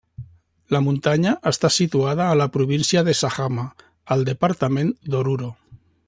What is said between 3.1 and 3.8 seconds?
Sajama,